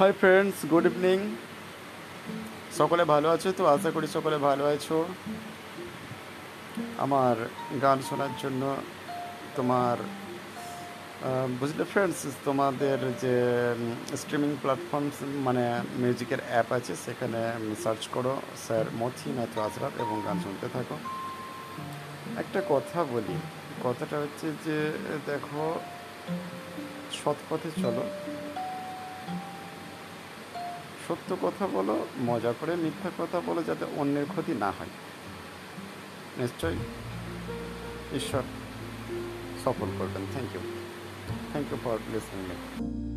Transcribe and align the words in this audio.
Hi 0.00 0.12
friends 0.22 0.56
good 0.72 0.86
evening 0.90 1.18
সকলে 2.78 3.02
ভালো 3.12 3.28
আছো 3.34 3.48
তো? 3.58 3.62
আশা 3.74 3.90
করি 3.96 4.06
সকলে 4.16 4.36
ভালো 4.48 4.64
আছো। 4.74 4.98
আমার 7.04 7.36
গান 7.84 7.98
শোনার 8.08 8.32
জন্য 8.42 8.62
তোমার 9.56 9.96
বুঝলে 11.60 11.84
ফ্রেন্ডস 11.92 12.18
তোমাদের 12.46 12.98
যে 13.22 13.34
স্ট্রিমিং 14.22 14.50
প্ল্যাটফর্মস 14.62 15.16
মানে 15.46 15.64
মিউজিকের 16.02 16.40
অ্যাপ 16.50 16.68
আছে, 16.78 16.92
সেখানে 17.04 17.40
সার্চ 17.84 18.02
করো, 18.14 18.34
স্যার 18.64 18.86
মথি 19.00 19.28
নয়তো 19.36 19.58
আজরাত 19.66 19.94
এবং 20.04 20.16
গান 20.26 20.36
শুনতে 20.44 20.66
থাকো। 20.74 20.96
একটা 22.42 22.60
কথা 22.72 22.98
বলি, 23.14 23.36
কথাটা 23.86 24.16
হচ্ছে 24.22 24.46
যে, 24.64 24.78
দেখো, 25.30 25.64
সৎ 27.20 27.38
পথে 27.48 27.70
চলো। 27.82 28.04
সত্য 31.10 31.36
কথা 31.42 31.66
বলো, 31.66 32.06
মজা 32.20 32.54
করে 32.60 32.76
মিথ্যা 32.76 33.10
কথা 33.18 33.40
বলো 33.46 33.62
যাতে 33.62 33.84
অন্যের 33.96 34.24
ক্ষতি 34.28 34.52
না 34.52 34.70
হয়। 34.70 34.88
নিশ্চয়ই 36.38 36.76
ঈশ্বর 38.16 38.42
সফল 39.64 39.86
করবেন। 39.98 40.26
Thank 40.32 40.54
you 40.54 40.60
thank 41.52 41.72
you 41.72 41.78
for 41.84 41.98
listening 42.12 43.09